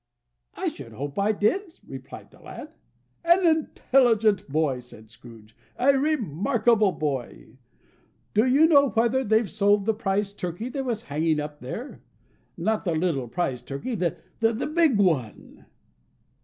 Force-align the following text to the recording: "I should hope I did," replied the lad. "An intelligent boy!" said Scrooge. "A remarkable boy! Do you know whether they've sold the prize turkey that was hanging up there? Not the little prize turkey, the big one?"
"I 0.55 0.69
should 0.69 0.93
hope 0.93 1.19
I 1.19 1.31
did," 1.31 1.77
replied 1.87 2.31
the 2.31 2.39
lad. 2.39 2.73
"An 3.23 3.45
intelligent 3.45 4.49
boy!" 4.49 4.79
said 4.79 5.11
Scrooge. 5.11 5.55
"A 5.77 5.93
remarkable 5.95 6.91
boy! 6.91 7.59
Do 8.33 8.47
you 8.47 8.65
know 8.65 8.89
whether 8.89 9.23
they've 9.23 9.47
sold 9.47 9.85
the 9.85 9.93
prize 9.93 10.33
turkey 10.33 10.69
that 10.69 10.85
was 10.85 11.03
hanging 11.03 11.39
up 11.39 11.59
there? 11.59 12.01
Not 12.57 12.83
the 12.83 12.95
little 12.95 13.27
prize 13.27 13.61
turkey, 13.61 13.93
the 13.93 14.71
big 14.73 14.97
one?" 14.97 15.67